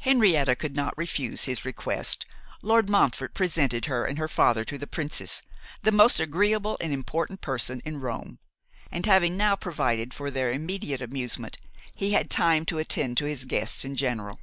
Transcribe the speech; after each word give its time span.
Henrietta 0.00 0.56
could 0.56 0.74
not 0.74 0.96
refuse 0.96 1.44
his 1.44 1.66
request. 1.66 2.24
Lord 2.62 2.88
Montfort 2.88 3.34
presented 3.34 3.84
her 3.84 4.06
and 4.06 4.16
her 4.16 4.26
father 4.26 4.64
to 4.64 4.78
the 4.78 4.86
princess, 4.86 5.42
the 5.82 5.92
most 5.92 6.18
agreeable 6.18 6.78
and 6.80 6.94
important 6.94 7.42
person 7.42 7.82
in 7.84 8.00
Rome; 8.00 8.38
and 8.90 9.04
having 9.04 9.36
now 9.36 9.54
provided 9.54 10.14
for 10.14 10.30
their 10.30 10.50
immediate 10.50 11.02
amusement, 11.02 11.58
he 11.94 12.12
had 12.12 12.30
time 12.30 12.64
to 12.64 12.78
attend 12.78 13.18
to 13.18 13.26
his 13.26 13.44
guests 13.44 13.84
in 13.84 13.96
general. 13.96 14.40